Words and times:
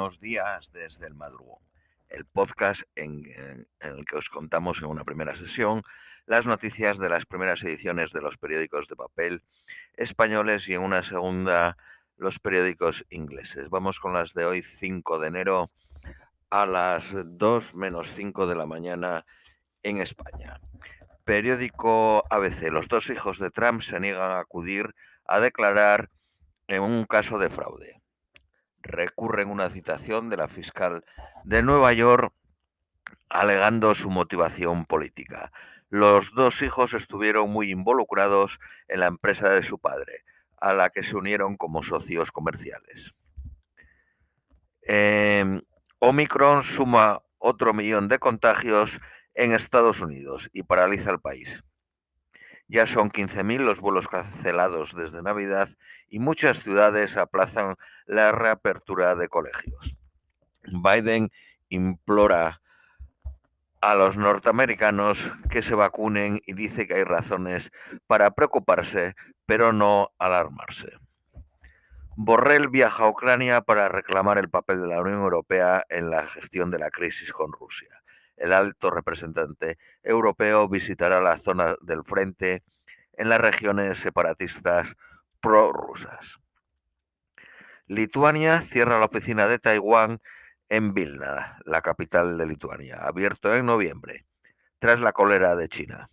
Buenos 0.00 0.18
días 0.18 0.72
desde 0.72 1.08
el 1.08 1.14
madrugón, 1.14 1.62
el 2.08 2.24
podcast 2.24 2.84
en, 2.96 3.22
en, 3.26 3.66
el 3.80 4.06
que 4.06 4.16
os 4.16 4.30
contamos 4.30 4.80
en 4.80 4.88
una 4.88 5.04
primera 5.04 5.36
sesión 5.36 5.82
las 6.24 6.46
noticias 6.46 6.96
de 6.96 7.10
las 7.10 7.26
primeras 7.26 7.62
ediciones 7.64 8.10
de 8.10 8.22
los 8.22 8.38
periódicos 8.38 8.88
de 8.88 8.96
papel 8.96 9.42
españoles 9.98 10.66
y 10.70 10.72
en 10.72 10.80
una 10.80 11.02
segunda 11.02 11.76
los 12.16 12.38
periódicos 12.38 13.04
ingleses. 13.10 13.68
Vamos 13.68 14.00
con 14.00 14.14
las 14.14 14.32
de 14.32 14.46
hoy 14.46 14.62
5 14.62 15.18
de 15.18 15.28
enero 15.28 15.70
a 16.48 16.64
las 16.64 17.14
2 17.14 17.74
menos 17.74 18.14
5 18.14 18.46
de 18.46 18.54
la 18.54 18.64
mañana 18.64 19.26
en 19.82 19.98
España. 19.98 20.62
Periódico 21.24 22.24
ABC. 22.30 22.70
Los 22.72 22.88
dos 22.88 23.10
hijos 23.10 23.38
de 23.38 23.50
Trump 23.50 23.82
se 23.82 24.00
niegan 24.00 24.30
a 24.30 24.40
acudir 24.40 24.94
a 25.26 25.40
declarar 25.40 26.08
en 26.68 26.80
un 26.80 27.04
caso 27.04 27.38
de 27.38 27.50
fraude. 27.50 27.99
Recurren 28.82 29.48
una 29.48 29.70
citación 29.70 30.30
de 30.30 30.36
la 30.36 30.48
fiscal 30.48 31.04
de 31.44 31.62
Nueva 31.62 31.92
York 31.92 32.32
alegando 33.28 33.94
su 33.94 34.10
motivación 34.10 34.84
política. 34.84 35.52
Los 35.88 36.34
dos 36.34 36.62
hijos 36.62 36.94
estuvieron 36.94 37.50
muy 37.50 37.70
involucrados 37.70 38.60
en 38.88 39.00
la 39.00 39.06
empresa 39.06 39.48
de 39.48 39.62
su 39.62 39.78
padre, 39.78 40.24
a 40.60 40.72
la 40.72 40.90
que 40.90 41.02
se 41.02 41.16
unieron 41.16 41.56
como 41.56 41.82
socios 41.82 42.32
comerciales. 42.32 43.14
Eh, 44.82 45.60
Omicron 45.98 46.62
suma 46.62 47.22
otro 47.38 47.72
millón 47.72 48.08
de 48.08 48.18
contagios 48.18 49.00
en 49.34 49.52
Estados 49.52 50.00
Unidos 50.00 50.50
y 50.52 50.62
paraliza 50.62 51.10
el 51.10 51.20
país. 51.20 51.62
Ya 52.70 52.86
son 52.86 53.10
15.000 53.10 53.58
los 53.64 53.80
vuelos 53.80 54.06
cancelados 54.06 54.94
desde 54.94 55.22
Navidad 55.22 55.68
y 56.08 56.20
muchas 56.20 56.62
ciudades 56.62 57.16
aplazan 57.16 57.74
la 58.06 58.30
reapertura 58.30 59.16
de 59.16 59.26
colegios. 59.26 59.96
Biden 60.62 61.32
implora 61.68 62.62
a 63.80 63.96
los 63.96 64.18
norteamericanos 64.18 65.32
que 65.50 65.62
se 65.62 65.74
vacunen 65.74 66.40
y 66.46 66.52
dice 66.52 66.86
que 66.86 66.94
hay 66.94 67.02
razones 67.02 67.72
para 68.06 68.30
preocuparse, 68.36 69.16
pero 69.46 69.72
no 69.72 70.12
alarmarse. 70.20 70.92
Borrell 72.14 72.68
viaja 72.68 73.02
a 73.02 73.08
Ucrania 73.08 73.62
para 73.62 73.88
reclamar 73.88 74.38
el 74.38 74.48
papel 74.48 74.80
de 74.82 74.86
la 74.86 75.00
Unión 75.00 75.18
Europea 75.18 75.84
en 75.88 76.08
la 76.08 76.24
gestión 76.24 76.70
de 76.70 76.78
la 76.78 76.90
crisis 76.90 77.32
con 77.32 77.50
Rusia 77.50 78.00
el 78.40 78.54
alto 78.54 78.90
representante 78.90 79.78
europeo 80.02 80.66
visitará 80.68 81.20
la 81.20 81.36
zona 81.36 81.76
del 81.82 82.02
frente 82.04 82.64
en 83.12 83.28
las 83.28 83.40
regiones 83.40 83.98
separatistas 83.98 84.96
prorrusas. 85.40 86.38
Lituania 87.86 88.62
cierra 88.62 88.98
la 88.98 89.04
oficina 89.04 89.46
de 89.46 89.58
Taiwán 89.58 90.20
en 90.70 90.94
Vilna, 90.94 91.58
la 91.66 91.82
capital 91.82 92.38
de 92.38 92.46
Lituania, 92.46 92.96
abierto 93.02 93.54
en 93.54 93.66
noviembre, 93.66 94.24
tras 94.78 95.00
la 95.00 95.12
cólera 95.12 95.54
de 95.54 95.68
China. 95.68 96.08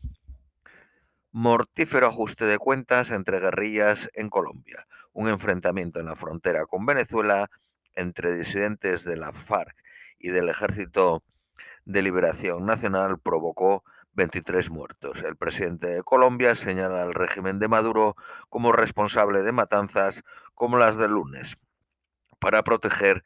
Mortífero 1.32 2.08
ajuste 2.08 2.46
de 2.46 2.58
cuentas 2.58 3.12
entre 3.12 3.40
guerrillas 3.40 4.10
en 4.14 4.30
Colombia, 4.30 4.86
un 5.14 5.30
enfrentamiento 5.30 6.02
en 6.02 6.08
la 6.08 6.16
frontera 6.16 6.66
con 6.66 6.86
Venezuela 6.86 7.50
entre 7.94 8.36
disidentes 8.36 9.06
de 9.06 9.16
la 9.16 9.32
FARC 9.32 9.78
y 10.20 10.30
del 10.30 10.50
ejército 10.50 11.24
de 11.88 12.02
Liberación 12.02 12.66
Nacional 12.66 13.18
provocó 13.18 13.84
23 14.14 14.70
muertos. 14.70 15.24
El 15.24 15.38
presidente 15.38 15.88
de 15.88 16.04
Colombia 16.04 16.54
señala 16.54 17.02
al 17.02 17.14
régimen 17.14 17.60
de 17.60 17.70
Maduro 17.70 18.16
como 18.50 18.74
responsable 18.74 19.42
de 19.42 19.54
matanzas 19.54 20.24
como 20.54 20.78
las 20.78 20.98
del 20.98 21.12
lunes 21.12 21.58
para 22.40 22.64
proteger 22.64 23.24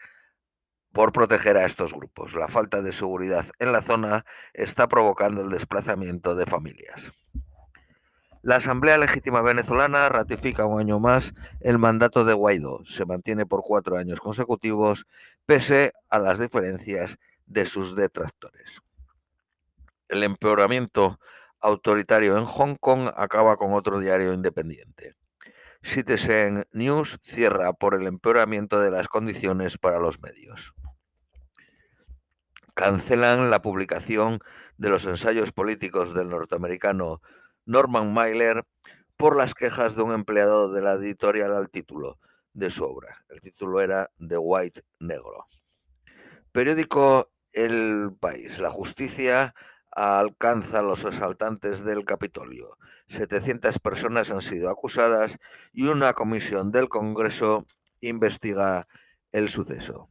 por 0.94 1.12
proteger 1.12 1.58
a 1.58 1.66
estos 1.66 1.94
grupos. 1.94 2.36
La 2.36 2.50
falta 2.50 2.82
de 2.82 2.92
seguridad 2.92 3.46
en 3.60 3.72
la 3.72 3.82
zona 3.82 4.26
está 4.54 4.88
provocando 4.88 5.42
el 5.42 5.50
desplazamiento 5.50 6.36
de 6.36 6.46
familias. 6.46 7.14
La 8.44 8.58
Asamblea 8.58 8.98
Legítima 8.98 9.42
Venezolana 9.42 10.10
ratifica 10.10 10.66
un 10.66 10.80
año 10.80 11.00
más 11.00 11.34
el 11.62 11.80
mandato 11.80 12.26
de 12.26 12.34
Guaidó. 12.34 12.84
Se 12.84 13.06
mantiene 13.06 13.46
por 13.46 13.62
cuatro 13.64 13.98
años 13.98 14.20
consecutivos, 14.20 15.08
pese 15.46 15.94
a 16.10 16.20
las 16.20 16.40
diferencias 16.40 17.18
de 17.52 17.66
sus 17.66 17.96
detractores. 17.96 18.82
El 20.08 20.24
empeoramiento 20.24 21.20
autoritario 21.60 22.38
en 22.38 22.46
Hong 22.46 22.76
Kong 22.76 23.10
acaba 23.16 23.58
con 23.58 23.74
otro 23.74 24.00
diario 24.00 24.34
independiente. 24.34 25.16
Citizen 25.84 26.66
News 26.72 27.20
cierra 27.22 27.74
por 27.74 27.96
el 27.96 28.08
empeoramiento 28.08 28.80
de 28.80 28.92
las 28.92 29.08
condiciones 29.08 29.78
para 29.78 30.00
los 30.00 30.22
medios. 30.22 30.74
Cancelan 32.74 33.50
la 33.50 33.62
publicación 33.62 34.40
de 34.78 34.90
los 34.90 35.06
ensayos 35.06 35.52
políticos 35.52 36.14
del 36.14 36.30
norteamericano 36.30 37.22
Norman 37.66 38.14
Mailer 38.14 38.66
por 39.18 39.36
las 39.36 39.54
quejas 39.54 39.96
de 39.96 40.04
un 40.04 40.14
empleado 40.14 40.72
de 40.72 40.82
la 40.82 40.94
editorial 40.94 41.54
al 41.54 41.70
título 41.70 42.18
de 42.54 42.70
su 42.70 42.84
obra. 42.86 43.26
El 43.30 43.42
título 43.42 43.82
era 43.82 44.10
The 44.26 44.38
White 44.38 44.82
Negro. 45.00 45.48
Periódico 46.52 47.32
el 47.54 48.16
país. 48.20 48.60
La 48.60 48.70
justicia 48.70 49.54
alcanza 49.92 50.80
a 50.80 50.84
los 50.84 51.06
asaltantes 51.06 51.84
del 51.84 52.06
Capitolio. 52.06 52.78
700 53.08 53.80
personas 53.80 54.32
han 54.32 54.42
sido 54.42 54.70
acusadas 54.70 55.38
y 55.74 55.88
una 55.88 56.14
comisión 56.14 56.72
del 56.72 56.88
Congreso 56.88 57.66
investiga 58.00 58.88
el 59.32 59.50
suceso. 59.50 60.10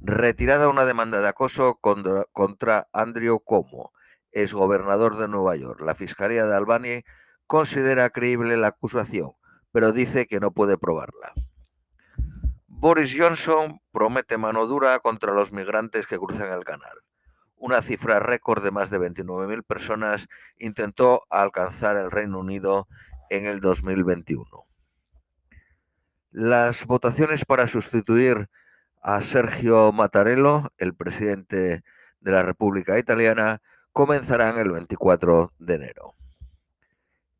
Retirada 0.00 0.68
una 0.68 0.84
demanda 0.84 1.20
de 1.20 1.28
acoso 1.28 1.80
contra, 1.80 2.88
Andrew 2.92 3.40
Cuomo, 3.40 3.92
ex 4.32 4.52
gobernador 4.54 5.16
de 5.16 5.28
Nueva 5.28 5.56
York. 5.56 5.80
La 5.80 5.94
Fiscalía 5.94 6.46
de 6.46 6.54
Albany 6.54 7.04
considera 7.46 8.10
creíble 8.10 8.56
la 8.56 8.68
acusación, 8.68 9.32
pero 9.72 9.92
dice 9.92 10.26
que 10.26 10.40
no 10.40 10.52
puede 10.52 10.78
probarla. 10.78 11.32
Boris 12.80 13.12
Johnson 13.18 13.80
promete 13.90 14.38
mano 14.38 14.64
dura 14.66 15.00
contra 15.00 15.32
los 15.34 15.50
migrantes 15.50 16.06
que 16.06 16.16
cruzan 16.16 16.52
el 16.52 16.62
canal. 16.62 16.96
Una 17.56 17.82
cifra 17.82 18.20
récord 18.20 18.62
de 18.62 18.70
más 18.70 18.88
de 18.88 19.00
29.000 19.00 19.64
personas 19.64 20.28
intentó 20.58 21.22
alcanzar 21.28 21.96
el 21.96 22.12
Reino 22.12 22.38
Unido 22.38 22.86
en 23.30 23.46
el 23.46 23.58
2021. 23.58 24.44
Las 26.30 26.86
votaciones 26.86 27.44
para 27.44 27.66
sustituir 27.66 28.48
a 29.02 29.22
Sergio 29.22 29.90
Mattarello, 29.90 30.70
el 30.78 30.94
presidente 30.94 31.82
de 32.20 32.30
la 32.30 32.44
República 32.44 32.96
Italiana, 32.96 33.60
comenzarán 33.92 34.56
el 34.56 34.70
24 34.70 35.52
de 35.58 35.74
enero. 35.74 36.14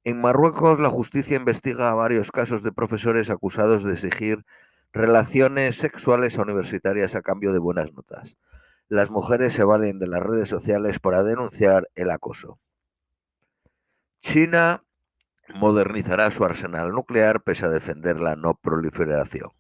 En 0.03 0.21
Marruecos, 0.21 0.81
la 0.81 0.91
justicia 0.91 1.37
investiga 1.37 1.95
varios 1.95 2.33
casos 2.33 2.65
de 2.65 2.73
profesores 2.73 3.31
acusados 3.31 3.85
de 3.85 3.93
exigir 3.93 4.45
Relaciones 4.93 5.77
sexuales 5.77 6.39
universitarias 6.39 7.15
a 7.15 7.23
cambio 7.23 7.53
de 7.53 7.59
buenas 7.59 7.93
notas. 7.93 8.39
Las 8.89 9.11
mujeres 9.11 9.53
se 9.53 9.65
valen 9.65 9.99
de 9.99 10.07
las 10.07 10.23
redes 10.23 10.49
sociales 10.49 10.99
para 10.99 11.23
denunciar 11.23 11.91
el 11.95 12.11
acoso. 12.11 12.59
China 14.21 14.85
modernizará 15.55 16.31
su 16.31 16.45
arsenal 16.45 16.93
nuclear 16.93 17.43
pese 17.43 17.67
a 17.67 17.69
defender 17.69 18.19
la 18.19 18.35
no 18.35 18.55
proliferación. 18.55 19.51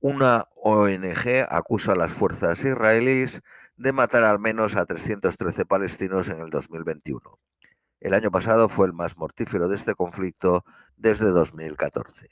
Una 0.00 0.48
ONG 0.54 1.46
acusa 1.48 1.92
a 1.92 1.96
las 1.96 2.12
fuerzas 2.12 2.64
israelíes 2.64 3.42
de 3.76 3.92
matar 3.92 4.24
al 4.24 4.38
menos 4.38 4.74
a 4.74 4.86
313 4.86 5.66
palestinos 5.66 6.30
en 6.30 6.40
el 6.40 6.48
2021. 6.48 7.38
El 8.00 8.14
año 8.14 8.30
pasado 8.30 8.68
fue 8.68 8.86
el 8.86 8.94
más 8.94 9.18
mortífero 9.18 9.68
de 9.68 9.76
este 9.76 9.94
conflicto 9.94 10.64
desde 10.96 11.26
2014. 11.26 12.28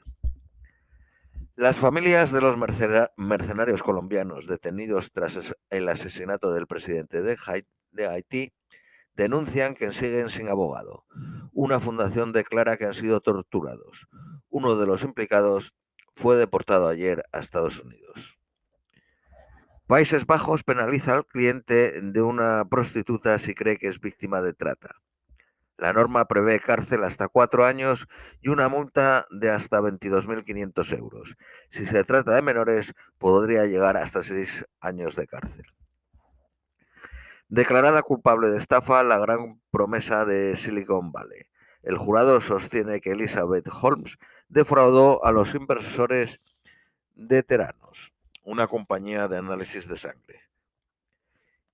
Las 1.56 1.76
familias 1.76 2.32
de 2.32 2.41
los 2.41 2.56
mercenarios 2.56 3.84
colombianos 3.84 4.48
detenidos 4.48 5.12
tras 5.12 5.54
el 5.71 5.89
asesinato 5.89 6.53
del 6.53 6.66
presidente 6.66 7.22
de 7.22 8.06
Haití 8.09 8.53
denuncian 9.15 9.77
que 9.77 9.92
siguen 9.92 10.30
sin 10.30 10.48
abogado. 10.48 11.04
Una 11.53 11.78
fundación 11.78 12.33
declara 12.33 12.77
que 12.77 12.86
han 12.86 12.95
sido 12.95 13.21
torturados. 13.21 14.09
Uno 14.48 14.77
de 14.77 14.86
los 14.86 15.04
implicados 15.04 15.77
fue 16.16 16.34
deportado 16.34 16.89
ayer 16.89 17.22
a 17.30 17.39
Estados 17.39 17.78
Unidos. 17.78 18.41
Países 19.86 20.27
Bajos 20.27 20.65
penaliza 20.65 21.15
al 21.15 21.24
cliente 21.24 22.01
de 22.01 22.21
una 22.21 22.65
prostituta 22.68 23.39
si 23.39 23.54
cree 23.54 23.77
que 23.77 23.86
es 23.86 24.01
víctima 24.01 24.42
de 24.42 24.54
trata. 24.54 24.97
La 25.76 25.92
norma 25.92 26.26
prevé 26.26 26.60
cárcel 26.60 27.03
hasta 27.03 27.28
cuatro 27.28 27.65
años 27.65 28.06
y 28.41 28.48
una 28.48 28.68
multa 28.68 29.24
de 29.30 29.50
hasta 29.50 29.80
22.500 29.80 30.98
euros. 30.98 31.36
Si 31.68 31.84
se 31.84 32.04
trata 32.04 32.34
de 32.34 32.42
menores, 32.42 32.94
podría 33.18 33.66
llegar 33.66 33.97
hasta 33.97 34.22
seis 34.22 34.65
años 34.80 35.16
de 35.16 35.26
cárcel. 35.26 35.66
Declarada 37.48 38.03
culpable 38.03 38.50
de 38.50 38.59
estafa, 38.59 39.03
la 39.03 39.18
gran 39.18 39.60
promesa 39.71 40.24
de 40.24 40.56
Silicon 40.56 41.12
Valley. 41.12 41.42
El 41.82 41.98
jurado 41.98 42.41
sostiene 42.41 43.00
que 43.00 43.12
Elizabeth 43.12 43.68
Holmes 43.82 44.18
defraudó 44.48 45.24
a 45.24 45.32
los 45.32 45.54
inversores 45.54 46.41
de 47.15 47.42
Teranos, 47.42 48.15
una 48.42 48.68
compañía 48.68 49.28
de 49.28 49.38
análisis 49.38 49.88
de 49.88 49.97
sangre. 49.97 50.41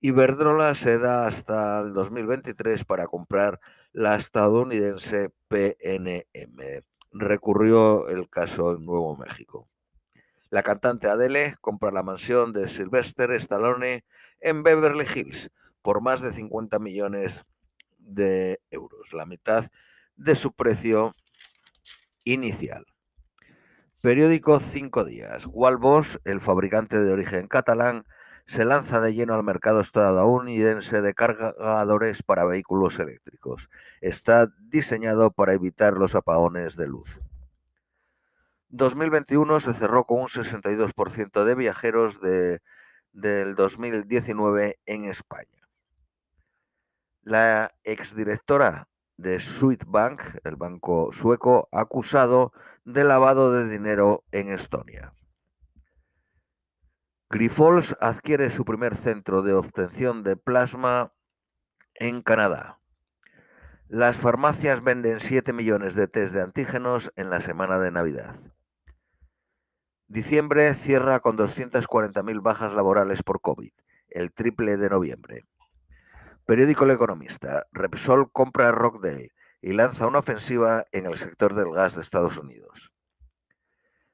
Iberdrola 0.01 0.75
se 0.75 0.99
da 0.99 1.27
hasta 1.27 1.81
el 1.81 1.93
2023 1.93 2.85
para 2.85 3.07
comprar 3.07 3.61
la 3.93 4.17
estadounidense 4.17 5.31
PNM. 5.49 6.85
Recurrió 7.13 8.09
el 8.09 8.29
caso 8.29 8.75
en 8.77 8.85
Nuevo 8.85 9.17
México. 9.17 9.69
La 10.51 10.63
cantante 10.63 11.09
Adele 11.09 11.57
compra 11.61 11.91
la 11.91 12.03
mansión 12.03 12.53
de 12.53 12.69
Sylvester 12.69 13.31
Stallone 13.33 14.05
en 14.41 14.63
Beverly 14.63 15.07
Hills 15.15 15.51
por 15.83 16.01
más 16.03 16.21
de 16.21 16.33
50 16.33 16.79
millones 16.79 17.45
de 17.99 18.61
euros, 18.71 19.13
la 19.13 19.27
mitad 19.27 19.67
de 20.17 20.35
su 20.35 20.53
precio 20.53 21.15
inicial. 22.25 22.85
Periódico 24.03 24.61
Cinco 24.61 25.05
Días. 25.05 25.47
Walbos, 25.51 26.21
el 26.25 26.41
fabricante 26.41 27.01
de 27.01 27.13
origen 27.13 27.49
catalán, 27.49 28.07
se 28.51 28.65
lanza 28.65 29.01
de 29.01 29.15
lleno 29.15 29.35
al 29.35 29.45
mercado 29.45 29.79
estadounidense 29.79 31.01
de 31.03 31.15
cargadores 31.15 32.25
para 32.25 32.45
vehículos 32.45 32.99
eléctricos. 32.99 33.71
Está 34.01 34.53
diseñado 34.59 35.31
para 35.31 35.53
evitar 35.53 35.93
los 35.93 36.17
apagones 36.17 36.75
de 36.75 36.89
luz. 36.89 37.21
2021 38.71 39.61
se 39.61 39.73
cerró 39.73 40.05
con 40.05 40.23
un 40.23 40.27
62% 40.27 41.45
de 41.45 41.55
viajeros 41.55 42.21
de, 42.21 42.61
del 43.13 43.55
2019 43.55 44.81
en 44.85 45.05
España. 45.05 45.69
La 47.23 47.71
exdirectora 47.85 48.89
de 49.17 49.39
Swedbank, 49.39 50.23
el 50.43 50.57
banco 50.57 51.13
sueco, 51.13 51.69
acusado 51.71 52.53
de 52.85 53.05
lavado 53.05 53.53
de 53.53 53.69
dinero 53.69 54.25
en 54.33 54.49
Estonia. 54.49 55.13
Grifols 57.33 57.97
adquiere 58.01 58.51
su 58.51 58.65
primer 58.65 58.97
centro 58.97 59.43
de 59.43 59.53
obtención 59.53 60.25
de 60.25 60.37
plasma 60.37 61.13
en 61.95 62.23
Canadá. 62.23 62.81
Las 63.87 64.17
farmacias 64.17 64.83
venden 64.83 65.21
7 65.21 65.53
millones 65.53 65.95
de 65.95 66.09
test 66.09 66.35
de 66.35 66.43
antígenos 66.43 67.13
en 67.15 67.31
la 67.31 67.41
semana 67.41 67.79
de 67.79 67.93
Navidad. 67.93 68.35
Diciembre 70.09 70.75
cierra 70.75 71.21
con 71.21 71.39
240.000 71.39 72.43
bajas 72.43 72.73
laborales 72.73 73.23
por 73.23 73.41
COVID, 73.41 73.71
el 74.09 74.33
triple 74.33 74.77
de 74.77 74.91
noviembre. 74.91 75.45
Periódico 76.47 76.85
El 76.85 76.91
Economista. 76.91 77.69
Repsol 77.71 78.33
compra 78.33 78.73
Rockdale 78.73 79.31
y 79.63 79.73
lanza 79.75 80.09
una 80.09 80.19
ofensiva 80.19 80.85
en 80.91 81.07
el 81.07 81.17
sector 81.17 81.55
del 81.55 81.73
gas 81.73 81.95
de 81.95 82.01
Estados 82.01 82.39
Unidos. 82.39 82.93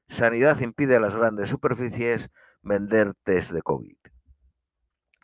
Sanidad 0.07 0.59
impide 0.59 0.97
a 0.97 0.99
las 0.99 1.15
grandes 1.15 1.49
superficies 1.49 2.29
vender 2.67 3.13
test 3.13 3.51
de 3.51 3.61
COVID. 3.61 3.97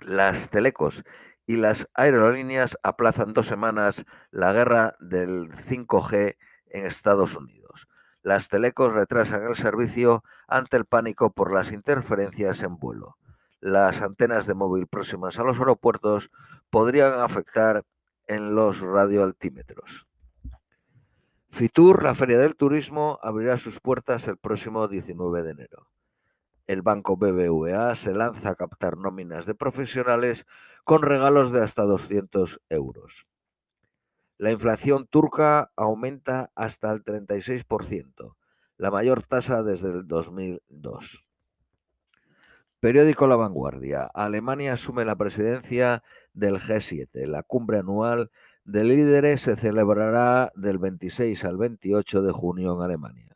Las 0.01 0.49
telecos 0.49 1.03
y 1.45 1.57
las 1.57 1.89
aerolíneas 1.93 2.77
aplazan 2.83 3.33
dos 3.33 3.47
semanas 3.47 4.05
la 4.31 4.53
guerra 4.53 4.95
del 4.99 5.51
5G 5.51 6.37
en 6.67 6.85
Estados 6.85 7.35
Unidos. 7.35 7.87
Las 8.21 8.47
telecos 8.47 8.93
retrasan 8.93 9.43
el 9.43 9.55
servicio 9.55 10.23
ante 10.47 10.77
el 10.77 10.85
pánico 10.85 11.31
por 11.33 11.53
las 11.53 11.71
interferencias 11.71 12.63
en 12.63 12.77
vuelo 12.77 13.17
las 13.63 14.01
antenas 14.01 14.45
de 14.45 14.55
móvil 14.55 14.87
próximas 14.87 15.39
a 15.39 15.43
los 15.43 15.57
aeropuertos 15.57 16.31
podrían 16.69 17.13
afectar 17.13 17.85
en 18.27 18.55
los 18.55 18.81
radioaltímetros. 18.81 20.05
Fitur, 21.49 22.03
la 22.03 22.13
Feria 22.13 22.39
del 22.39 22.57
Turismo, 22.57 23.19
abrirá 23.21 23.55
sus 23.55 23.79
puertas 23.79 24.27
el 24.27 24.35
próximo 24.37 24.89
19 24.89 25.43
de 25.43 25.51
enero. 25.51 25.87
El 26.65 26.81
banco 26.81 27.17
BBVA 27.17 27.93
se 27.95 28.13
lanza 28.13 28.51
a 28.51 28.55
captar 28.55 28.97
nóminas 28.97 29.45
de 29.45 29.53
profesionales 29.53 30.45
con 30.83 31.01
regalos 31.01 31.51
de 31.51 31.61
hasta 31.61 31.83
200 31.83 32.61
euros. 32.69 33.27
La 34.37 34.51
inflación 34.51 35.07
turca 35.07 35.71
aumenta 35.75 36.51
hasta 36.55 36.91
el 36.91 37.03
36%, 37.03 38.35
la 38.77 38.91
mayor 38.91 39.23
tasa 39.23 39.61
desde 39.61 39.91
el 39.91 40.07
2002. 40.07 41.25
Periódico 42.79 43.27
La 43.27 43.37
Vanguardia. 43.37 44.09
Alemania 44.13 44.73
asume 44.73 45.05
la 45.05 45.15
presidencia 45.15 46.03
del 46.33 46.59
G7. 46.59 47.25
La 47.27 47.43
cumbre 47.43 47.79
anual 47.79 48.29
de 48.65 48.83
líderes 48.83 49.41
se 49.41 49.55
celebrará 49.55 50.51
del 50.55 50.79
26 50.79 51.45
al 51.45 51.55
28 51.55 52.21
de 52.21 52.31
junio 52.33 52.75
en 52.75 52.81
Alemania. 52.81 53.32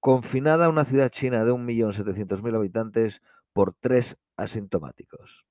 Confinada 0.00 0.68
una 0.68 0.84
ciudad 0.84 1.10
china 1.10 1.44
de 1.44 1.52
1.700.000 1.52 2.56
habitantes 2.56 3.22
por 3.52 3.72
tres 3.72 4.16
asintomáticos. 4.36 5.46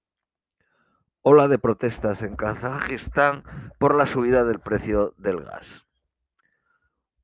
Ola 1.21 1.47
de 1.47 1.59
protestas 1.59 2.23
en 2.23 2.35
Kazajistán 2.35 3.43
por 3.77 3.95
la 3.95 4.05
subida 4.05 4.45
del 4.45 4.59
precio 4.59 5.13
del 5.17 5.43
gas 5.43 5.85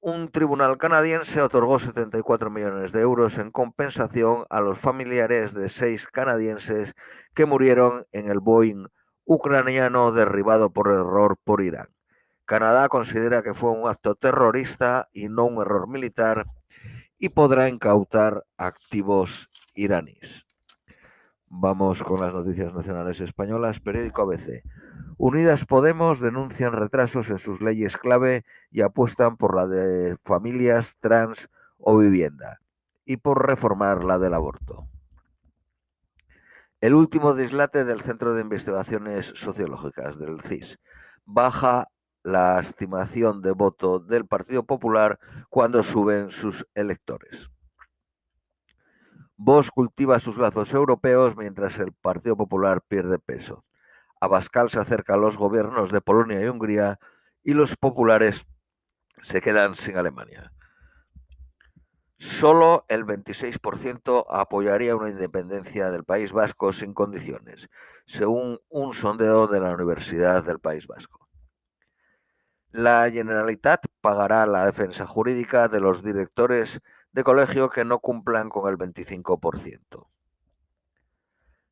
un 0.06 0.30
tribunal 0.30 0.78
canadiense 0.78 1.42
otorgó 1.42 1.80
74 1.80 2.52
millones 2.52 2.92
de 2.92 3.02
euros 3.02 3.40
en 3.40 3.50
compensación 3.50 4.46
a 4.52 4.62
los 4.62 4.78
familiares 4.78 5.56
de 5.56 5.68
seis 5.68 6.06
canadienses 6.06 6.94
que 7.34 7.48
murieron 7.48 8.04
en 8.12 8.30
el 8.30 8.40
Boeing 8.40 8.86
ucraniano 9.26 10.12
derribado 10.12 10.72
por 10.72 10.90
error 10.90 11.38
por 11.44 11.64
Irán. 11.64 11.88
Canadá 12.46 12.88
considera 12.88 13.42
que 13.42 13.56
fue 13.56 13.72
un 13.72 13.90
acto 13.90 14.14
terrorista 14.14 15.10
y 15.12 15.28
no 15.28 15.46
un 15.46 15.60
error 15.60 15.88
militar 15.88 16.46
y 17.18 17.30
podrá 17.30 17.70
incautar 17.70 18.46
activos 18.58 19.50
iraníes. 19.74 20.46
Vamos 21.48 22.04
con 22.04 22.20
las 22.20 22.34
noticias 22.34 22.74
nacionales 22.74 23.22
españolas. 23.22 23.80
Periódico 23.80 24.24
ABC. 24.24 24.64
Unidas 25.18 25.66
Podemos 25.66 26.20
denuncian 26.20 26.74
retrasos 26.74 27.30
en 27.30 27.38
sus 27.38 27.62
leyes 27.62 27.96
clave 27.96 28.44
y 28.72 28.82
apuestan 28.82 29.38
por 29.38 29.56
la 29.56 29.66
de 29.66 30.18
familias, 30.18 30.98
trans 31.00 31.50
o 31.78 31.98
vivienda 31.98 32.60
y 33.06 33.18
por 33.18 33.48
reformar 33.48 34.04
la 34.04 34.20
del 34.20 34.34
aborto. 34.34 34.88
El 36.82 36.94
último 36.94 37.34
dislate 37.34 37.86
del 37.86 38.02
Centro 38.02 38.34
de 38.34 38.42
Investigaciones 38.42 39.28
Sociológicas 39.28 40.20
del 40.20 40.42
CIS 40.42 40.80
baja 41.26 41.88
la 42.26 42.60
estimación 42.60 43.44
de 43.44 43.52
voto 43.52 44.00
del 44.00 44.26
Partido 44.26 44.64
Popular 44.64 45.20
cuando 45.48 45.84
suben 45.84 46.32
sus 46.32 46.66
electores. 46.74 47.52
Vox 49.38 49.70
cultiva 49.70 50.18
sus 50.18 50.40
lazos 50.40 50.74
europeos 50.74 51.38
mientras 51.38 51.78
el 51.78 51.94
Partido 51.94 52.36
Popular 52.36 52.82
pierde 52.82 53.20
peso. 53.20 53.64
Abascal 54.20 54.72
se 54.72 54.80
acerca 54.80 55.14
a 55.14 55.18
los 55.18 55.38
gobiernos 55.38 55.92
de 55.92 56.02
Polonia 56.02 56.42
y 56.42 56.48
Hungría 56.48 56.98
y 57.44 57.54
los 57.54 57.76
populares 57.76 58.48
se 59.22 59.40
quedan 59.40 59.76
sin 59.76 59.98
Alemania. 59.98 60.52
Solo 62.18 62.86
el 62.88 63.06
26% 63.06 64.26
apoyaría 64.32 64.96
una 64.96 65.12
independencia 65.12 65.92
del 65.92 66.06
País 66.06 66.32
Vasco 66.32 66.74
sin 66.74 66.96
condiciones, 66.96 67.70
según 68.08 68.60
un 68.70 68.94
sondeo 68.94 69.46
de 69.46 69.60
la 69.60 69.76
Universidad 69.76 70.44
del 70.44 70.60
País 70.60 70.88
Vasco. 70.88 71.25
La 72.78 73.10
Generalitat 73.10 73.86
pagará 74.02 74.46
la 74.46 74.66
defensa 74.66 75.08
jurídica 75.08 75.70
de 75.70 75.80
los 75.80 76.04
directores 76.04 76.82
de 77.14 77.24
colegio 77.24 77.70
que 77.70 77.86
no 77.86 78.00
cumplan 78.00 78.50
con 78.50 78.70
el 78.70 78.78
25%. 78.78 80.10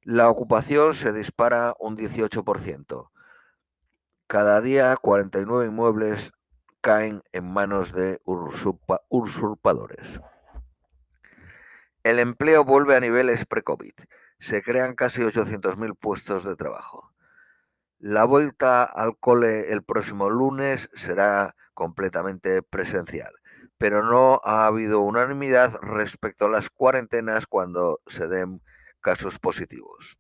La 0.04 0.30
ocupación 0.30 0.94
se 0.94 1.12
dispara 1.12 1.76
un 1.78 1.98
18%. 1.98 3.10
Cada 4.28 4.62
día 4.62 4.96
49 4.96 5.66
inmuebles 5.66 6.32
caen 6.80 7.22
en 7.34 7.52
manos 7.52 7.92
de 7.92 8.22
usurpadores. 9.10 10.22
El 12.04 12.20
empleo 12.20 12.64
vuelve 12.64 12.96
a 12.96 13.02
niveles 13.02 13.46
pre-COVID. 13.46 13.96
Se 14.40 14.64
crean 14.64 14.96
casi 14.96 15.22
800.000 15.22 15.98
puestos 16.00 16.46
de 16.46 16.56
trabajo. 16.56 17.13
La 18.06 18.26
vuelta 18.26 18.84
al 18.84 19.18
cole 19.18 19.72
el 19.72 19.82
próximo 19.82 20.30
lunes 20.30 20.90
será 20.94 21.56
completamente 21.74 22.62
presencial, 22.62 23.32
pero 23.78 24.04
no 24.04 24.42
ha 24.44 24.66
habido 24.66 25.00
unanimidad 25.00 25.80
respecto 25.82 26.44
a 26.44 26.50
las 26.50 26.70
cuarentenas 26.70 27.48
cuando 27.48 28.02
se 28.06 28.28
den 28.28 28.62
casos 29.00 29.40
positivos. 29.40 30.18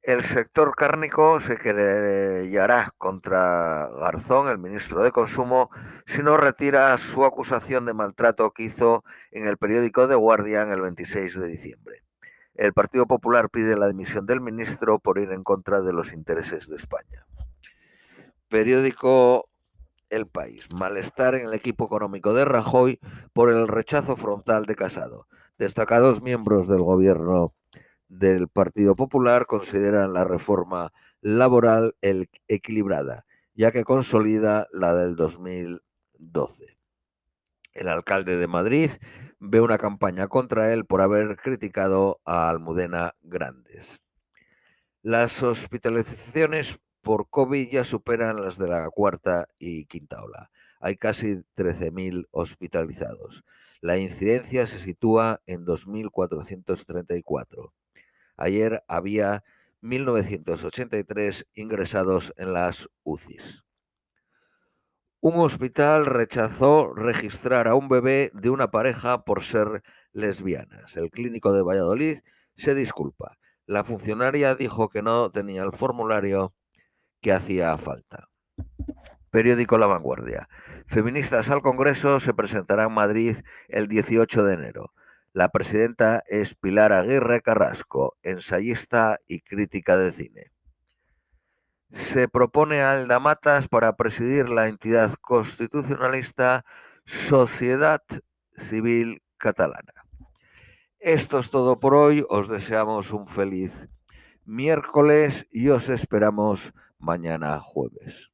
El 0.00 0.24
sector 0.24 0.74
cárnico 0.74 1.40
se 1.40 1.58
querellará 1.58 2.90
contra 2.96 3.90
Garzón, 4.00 4.48
el 4.48 4.56
ministro 4.56 5.02
de 5.02 5.12
Consumo, 5.12 5.68
si 6.06 6.22
no 6.22 6.38
retira 6.38 6.96
su 6.96 7.26
acusación 7.26 7.84
de 7.84 7.92
maltrato 7.92 8.52
que 8.52 8.62
hizo 8.62 9.04
en 9.30 9.44
el 9.44 9.58
periódico 9.58 10.08
The 10.08 10.14
Guardian 10.14 10.72
el 10.72 10.80
26 10.80 11.38
de 11.38 11.48
diciembre. 11.48 12.09
El 12.60 12.74
Partido 12.74 13.06
Popular 13.06 13.48
pide 13.48 13.74
la 13.74 13.88
dimisión 13.88 14.26
del 14.26 14.42
ministro 14.42 14.98
por 14.98 15.18
ir 15.18 15.32
en 15.32 15.42
contra 15.42 15.80
de 15.80 15.94
los 15.94 16.12
intereses 16.12 16.68
de 16.68 16.76
España. 16.76 17.24
Periódico 18.50 19.48
el 20.10 20.26
país. 20.26 20.68
Malestar 20.70 21.36
en 21.36 21.46
el 21.46 21.54
equipo 21.54 21.86
económico 21.86 22.34
de 22.34 22.44
Rajoy 22.44 23.00
por 23.32 23.48
el 23.48 23.66
rechazo 23.66 24.14
frontal 24.14 24.66
de 24.66 24.76
Casado. 24.76 25.26
Destacados 25.56 26.20
miembros 26.20 26.68
del 26.68 26.82
gobierno 26.82 27.54
del 28.08 28.48
Partido 28.48 28.94
Popular 28.94 29.46
consideran 29.46 30.12
la 30.12 30.24
reforma 30.24 30.92
laboral 31.22 31.96
equilibrada, 32.46 33.24
ya 33.54 33.72
que 33.72 33.84
consolida 33.84 34.68
la 34.70 34.94
del 34.94 35.16
2012. 35.16 36.76
El 37.72 37.88
alcalde 37.88 38.36
de 38.36 38.48
Madrid 38.48 38.90
ve 39.40 39.60
una 39.60 39.78
campaña 39.78 40.28
contra 40.28 40.72
él 40.72 40.84
por 40.84 41.00
haber 41.00 41.36
criticado 41.36 42.20
a 42.24 42.50
Almudena 42.50 43.14
Grandes. 43.22 44.00
Las 45.02 45.42
hospitalizaciones 45.42 46.78
por 47.00 47.28
COVID 47.30 47.70
ya 47.70 47.84
superan 47.84 48.42
las 48.42 48.58
de 48.58 48.68
la 48.68 48.88
cuarta 48.90 49.46
y 49.58 49.86
quinta 49.86 50.22
ola. 50.22 50.50
Hay 50.78 50.96
casi 50.96 51.42
13.000 51.56 52.28
hospitalizados. 52.30 53.44
La 53.80 53.96
incidencia 53.96 54.66
se 54.66 54.78
sitúa 54.78 55.40
en 55.46 55.64
2.434. 55.64 57.72
Ayer 58.36 58.84
había 58.88 59.42
1.983 59.82 61.46
ingresados 61.54 62.34
en 62.36 62.52
las 62.52 62.90
UCIs. 63.02 63.64
Un 65.22 65.38
hospital 65.38 66.06
rechazó 66.06 66.94
registrar 66.94 67.68
a 67.68 67.74
un 67.74 67.90
bebé 67.90 68.30
de 68.32 68.48
una 68.48 68.70
pareja 68.70 69.22
por 69.22 69.42
ser 69.42 69.82
lesbianas. 70.14 70.96
El 70.96 71.10
clínico 71.10 71.52
de 71.52 71.60
Valladolid 71.60 72.20
se 72.54 72.74
disculpa. 72.74 73.36
La 73.66 73.84
funcionaria 73.84 74.54
dijo 74.54 74.88
que 74.88 75.02
no 75.02 75.30
tenía 75.30 75.62
el 75.62 75.72
formulario 75.72 76.54
que 77.20 77.34
hacía 77.34 77.76
falta. 77.76 78.28
Periódico 79.30 79.76
La 79.76 79.86
Vanguardia. 79.86 80.48
Feministas 80.86 81.50
al 81.50 81.60
Congreso 81.60 82.18
se 82.18 82.32
presentará 82.32 82.84
en 82.84 82.92
Madrid 82.92 83.36
el 83.68 83.88
18 83.88 84.42
de 84.44 84.54
enero. 84.54 84.94
La 85.34 85.50
presidenta 85.50 86.22
es 86.28 86.54
Pilar 86.54 86.94
Aguirre 86.94 87.42
Carrasco, 87.42 88.16
ensayista 88.22 89.18
y 89.28 89.42
crítica 89.42 89.98
de 89.98 90.12
cine 90.12 90.50
se 91.90 92.28
propone 92.28 92.82
a 92.82 92.92
Alda 92.92 93.18
Matas 93.18 93.68
para 93.68 93.96
presidir 93.96 94.48
la 94.48 94.68
entidad 94.68 95.14
constitucionalista 95.20 96.64
Sociedad 97.04 98.02
Civil 98.54 99.22
Catalana. 99.36 99.92
Esto 100.98 101.38
es 101.38 101.50
todo 101.50 101.80
por 101.80 101.94
hoy, 101.94 102.24
os 102.28 102.48
deseamos 102.48 103.12
un 103.12 103.26
feliz 103.26 103.88
miércoles 104.44 105.46
y 105.50 105.68
os 105.68 105.88
esperamos 105.88 106.74
mañana 106.98 107.58
jueves. 107.60 108.29